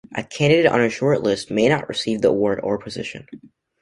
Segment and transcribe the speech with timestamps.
[0.15, 3.27] A candidate on a short list may not receive the award or position.